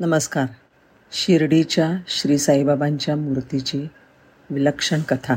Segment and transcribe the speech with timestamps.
[0.00, 0.46] नमस्कार.
[1.12, 3.88] शिर्डीच्या श्री साईबाबांच्या मूर्तीची
[4.50, 5.34] विलक्षण कथा.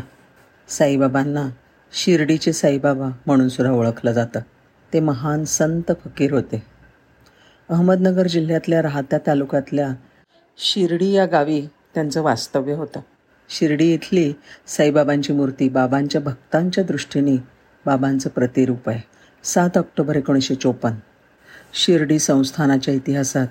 [0.68, 1.50] साईबाबांना
[1.94, 4.40] शिर्डीचे साईबाबा म्हणून सुद्धा ओळखलं जातं.
[4.94, 6.64] ते महान संत फकीर होते.
[7.70, 9.90] अहमदनगर जिल्ह्यातल्या राहत्या तालुक्यातल्या
[10.58, 11.62] शिर्डी या गावी
[11.94, 13.00] त्यांचं वास्तव्य होतं.
[13.50, 14.34] शिर्डी इथली
[14.68, 17.36] साईबाबांची मूर्ती बाबांच्या भक्तांच्या दृष्टीने
[17.86, 19.02] बाबांचं प्रतिरूप आहे.
[19.44, 20.98] सात ऑक्टोबर एकोणीसशे चोपन्न.
[21.74, 23.48] शिर्डी संस्थानाच्या इतिहासात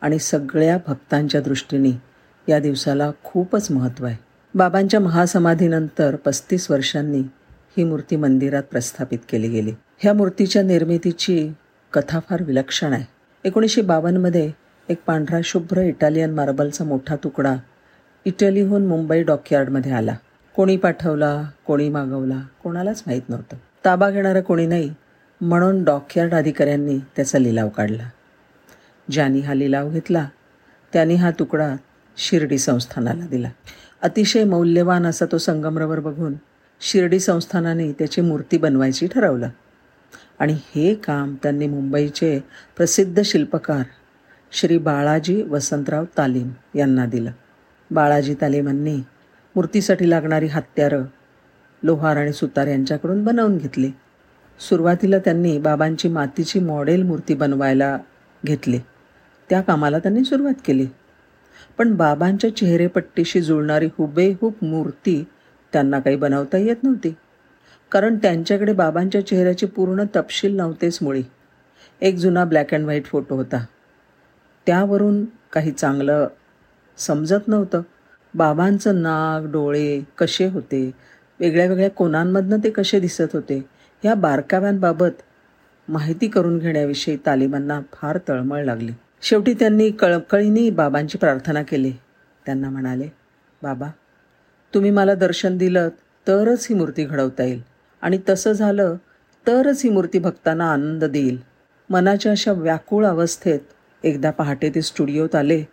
[0.00, 2.02] आणि सगळ्या भक्तांच्या दृष्टीने
[2.48, 4.16] या दिवसाला खूपच महत्त्व आहे.
[4.54, 7.20] बाबांच्या महासमाधीनंतर पस्तीस वर्षांनी
[7.76, 9.72] ही मूर्ती मंदिरात प्रस्थापित केली गेली.
[9.98, 11.52] ह्या मूर्तीच्या निर्मितीची
[11.92, 13.04] कथा फार विलक्षण आहे.
[13.44, 14.52] एकोणीसशे बावन्नमध्ये
[14.88, 17.54] एक पांढरा शुभ्र इटालियन मार्बलचा मोठा तुकडा
[18.24, 20.16] इटलीहून मुंबई डॉकयार्डमध्ये आला.
[20.56, 23.56] कोणी पाठवला कोणी मागवला कोणालाच माहीत नव्हतं.
[23.84, 24.94] ताबा घेणारं कोणी नाही
[25.40, 28.10] म्हणून डॉकयार्ड अधिकाऱ्यांनी त्याचा लिलाव काढला.
[29.10, 30.28] ज्यांनी हा लिलाव घेतला
[30.92, 31.76] त्यांनी हा तुकडा
[32.16, 33.50] शिर्डी संस्थानाला दिला.
[34.02, 36.34] अतिशय मौल्यवान असा तो संगमरवर बघून
[36.80, 39.48] शिर्डी संस्थानाने त्याची मूर्ती बनवायची ठरवलं.
[40.38, 42.40] आणि हे काम त्यांनी मुंबईचे
[42.76, 43.82] प्रसिद्ध शिल्पकार
[44.52, 47.30] श्री बाळाजी वसंतराव तालीम यांना दिलं.
[47.90, 48.96] बाळाजी तालीमांनी
[49.56, 51.04] मूर्तीसाठी लागणारी हत्यारं
[51.82, 53.90] लोहार आणि सुतार यांच्याकडून बनवून घेतली.
[54.60, 57.98] सुरुवातीला त्यांनी बाबांची मातीची मॉडेल मूर्ती बनवायला
[58.46, 58.78] घेतली.
[59.50, 60.86] त्या कामाला त्यांनी सुरुवात केली.
[61.78, 65.24] पण बाबांच्या चेहरेपट्टीशी जुळणारी हुबेहूब मूर्ती
[65.72, 67.14] त्यांना काही बनवता येत नव्हती.
[67.92, 71.22] कारण त्यांच्याकडे बाबांच्या चेहऱ्याची पूर्ण तपशील नव्हतेच मुळी.
[72.00, 73.64] एक जुना ब्लॅक अँड व्हाईट फोटो होता.
[74.66, 76.28] त्यावरून काही चांगलं
[76.98, 77.82] समजत नव्हतं.
[78.34, 80.90] बाबांचं नाक डोळे कसे होते?
[81.40, 83.64] वेगळ्या वेगळ्या कोणांमधनं ते कसे दिसत होते?
[84.02, 85.22] ह्या बारकाव्यांबाबत
[85.88, 88.92] माहिती करून घेण्याविषयी तालिबांना फार तळमळ लागली.
[89.22, 91.92] शेवटी त्यांनी कळकळीने बाबांची प्रार्थना केली.
[92.46, 93.08] त्यांना म्हणाले
[93.62, 93.86] बाबा
[94.74, 95.88] तुम्ही मला दर्शन दिलं
[96.26, 97.62] तरच ही मूर्ती घडवता येईल.
[98.02, 98.94] आणि तसं झालं
[99.46, 101.38] तरच ही मूर्ती भक्तांना आनंद देईल.
[101.90, 103.60] मनाच्या अशा व्याकुळ अवस्थेत
[104.04, 105.64] एकदा पहाटे ते स्टुडिओत आले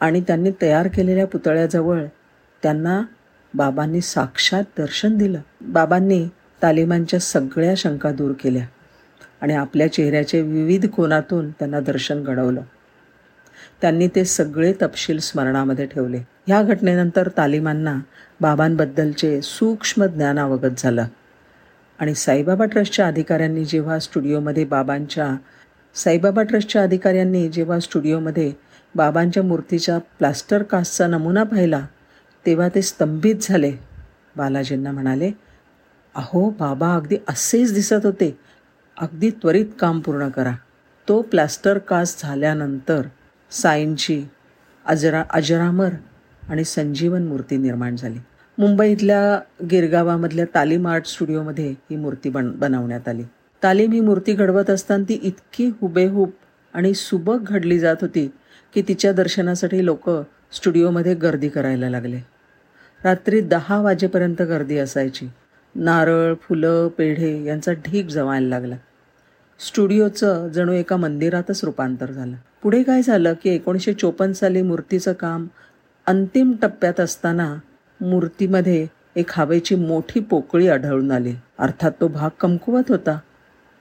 [0.00, 2.04] आणि त्यांनी तयार केलेल्या पुतळ्याजवळ
[2.62, 3.02] त्यांना
[3.54, 5.40] बाबांनी साक्षात दर्शन दिलं.
[5.60, 6.28] बाबांनी
[6.62, 8.66] तालिमांच्या सगळ्या शंका दूर केल्या
[9.40, 12.60] आणि आपल्या चेहऱ्याचे विविध कोनातून त्यांना दर्शन घडवलं.
[13.80, 16.18] त्यांनी ते सगळे तपशील स्मरणामध्ये ठेवले.
[16.46, 17.98] ह्या घटनेनंतर तालिमांना
[18.40, 21.04] बाबांबद्दलचे सूक्ष्म ज्ञान अवगत झालं.
[21.98, 25.36] आणि साईबाबा ट्रस्टच्या अधिकाऱ्यांनी जेव्हा स्टुडिओमध्ये बाबांच्या
[25.94, 28.52] साईबाबा ट्रस्टच्या अधिकाऱ्यांनी जेव्हा स्टुडिओमध्ये
[28.94, 31.86] बाबांच्या मूर्तीच्या प्लास्टर कास्टचा नमुना पाहिला
[32.46, 33.72] तेव्हा ते स्तंभित झाले.
[34.36, 35.30] बालाजींना म्हणाले
[36.14, 38.38] अहो बाबा अगदी असेच दिसत होते.
[38.96, 40.52] अगदी त्वरित काम पूर्ण करा.
[41.08, 43.02] तो प्लास्टर कास्ट झाल्यानंतर
[43.54, 44.24] साईंची
[44.86, 45.88] अजरा अजरामर
[46.48, 48.18] आणि संजीवन मूर्ती निर्माण झाली.
[48.58, 53.22] मुंबईतल्या गिरगावामधल्या तालीम आर्ट स्टुडिओमध्ये ही मूर्ती बन बनवण्यात आली.
[53.62, 56.30] तालीम ही मूर्ती घडवत असताना ती इतकी हुबेहूब
[56.74, 58.30] आणि सुबक घडली जात होती
[58.74, 60.10] की तिच्या दर्शनासाठी लोक
[60.52, 62.20] स्टुडिओमध्ये गर्दी करायला लागले.
[63.04, 65.28] रात्री दहा वाजेपर्यंत गर्दी असायची.
[65.74, 68.76] नारळ फुलं पेढे यांचा ढीक जमायला लागला.
[69.66, 72.36] स्टुडिओचं जणू एका मंदिरातच रूपांतर झालं.
[72.64, 75.46] पुढे काय झालं की एकोणीसशे चोपन्न साली मूर्तीचं काम
[76.06, 77.54] अंतिम टप्प्यात असताना
[78.00, 78.86] मूर्तीमध्ये
[79.16, 81.34] एक हवेची मोठी पोकळी आढळून आली.
[81.58, 83.18] अर्थात तो भाग कमकुवत होता.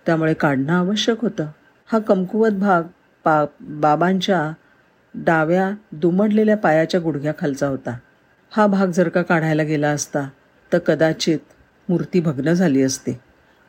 [0.05, 1.45] त्यामुळे काढणं आवश्यक होतं.
[1.85, 2.83] हा कमकुवत भाग
[3.23, 4.51] पा बाबांच्या
[5.15, 7.97] डाव्या दुमडलेल्या पायाच्या गुडघ्याखालचा होता.
[8.51, 10.29] हा भाग जर का काढायला गेला असता
[10.73, 11.39] तर कदाचित
[11.89, 13.17] मूर्ती भग्न झाली असती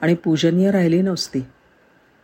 [0.00, 1.46] आणि पूजनीय राहिली नसती.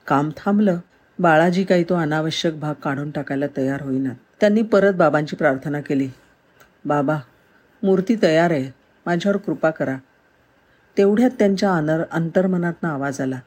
[0.07, 0.79] काम थांबलं.
[1.21, 4.09] बाळाजी काही तो अनावश्यक भाग काढून टाकायला तयार होईना.
[4.41, 6.09] त्यांनी परत बाबांची प्रार्थना केली.
[6.85, 7.17] बाबा
[7.83, 8.71] मूर्ती तयार आहे.
[9.07, 9.97] माझ्यावर कृपा करा.
[10.99, 13.41] तेवढ्यात त्यांच्या अनर अंतर्मनातनं आवाज आला.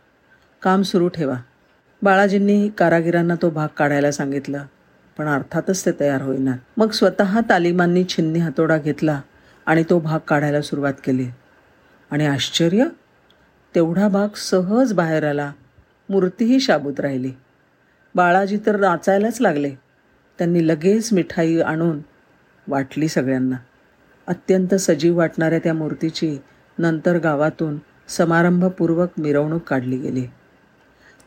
[0.62, 1.36] काम सुरू ठेवा.
[2.02, 4.66] बाळाजींनी कारागिरांना तो भाग काढायला सांगितलं
[5.18, 6.52] पण अर्थातच ते तयार होईना.
[6.78, 9.22] मग स्वतः तालिमांनी छिन्नी हातोडा घेतला
[9.66, 11.28] आणि तो भाग काढायला सुरुवात केली.
[12.12, 12.86] आणि आश्चर्य?
[13.76, 15.52] तेवढा भाग सहज बाहेर आला.
[16.10, 17.32] मूर्तीही शाबूत राहिली.
[18.16, 19.70] बाळाजी तर नाचायलाच लागले.
[20.38, 22.00] त्यांनी लगेच मिठाई आणून
[22.68, 23.56] वाटली सगळ्यांना.
[24.28, 26.38] अत्यंत सजीव वाटणाऱ्या त्या मूर्तीची
[26.78, 27.78] नंतर गावातून
[28.08, 30.26] समारंभपूर्वक मिरवणूक काढली गेली.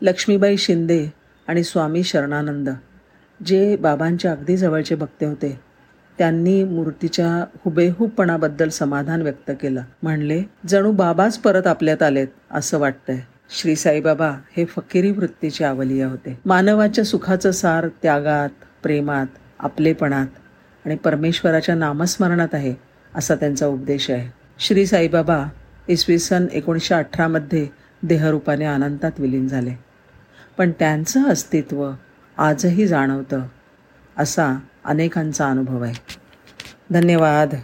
[0.01, 1.07] लक्ष्मीबाई शिंदे
[1.47, 2.69] आणि स्वामी शरणानंद
[3.45, 5.59] जे बाबांच्या अगदी जवळचे भक्ते होते
[6.17, 9.81] त्यांनी मूर्तीच्या हुबेहूबपणाबद्दल समाधान व्यक्त केलं.
[10.03, 13.19] म्हणले जणू बाबाच परत आपल्यात आलेत असं वाटतंय.
[13.49, 16.39] श्री साईबाबा हे फकिरी वृत्तीचे आवलिया होते.
[16.45, 18.49] मानवाच्या सुखाचं सार त्यागात
[18.83, 19.25] प्रेमात
[19.59, 20.27] आपलेपणात
[20.85, 22.75] आणि परमेश्वराच्या नामस्मरणात आहे
[23.15, 24.29] असा त्यांचा उपदेश आहे.
[24.59, 25.45] श्री साईबाबा
[25.87, 27.67] इसवी सन एकोणीसशे अठरामध्ये
[28.03, 29.71] देहरूपाने अनंतात विलीन झाले.
[30.57, 31.91] पण त्यांचं अस्तित्व
[32.37, 33.41] आजही जाणवतं
[34.17, 35.93] असा अनेकांचा अनुभव आहे.
[36.91, 37.55] धन्यवाद.